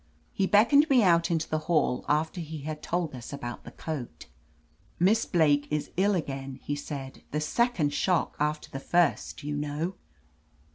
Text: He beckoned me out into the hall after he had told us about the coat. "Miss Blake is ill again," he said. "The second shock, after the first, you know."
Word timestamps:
He 0.33 0.47
beckoned 0.47 0.89
me 0.89 1.03
out 1.03 1.29
into 1.29 1.47
the 1.47 1.59
hall 1.69 2.05
after 2.09 2.41
he 2.41 2.61
had 2.61 2.81
told 2.81 3.13
us 3.13 3.31
about 3.31 3.63
the 3.65 3.69
coat. 3.69 4.25
"Miss 4.99 5.27
Blake 5.27 5.67
is 5.69 5.91
ill 5.95 6.15
again," 6.15 6.59
he 6.63 6.75
said. 6.75 7.21
"The 7.29 7.39
second 7.39 7.93
shock, 7.93 8.35
after 8.39 8.71
the 8.71 8.79
first, 8.79 9.43
you 9.43 9.55
know." 9.55 9.93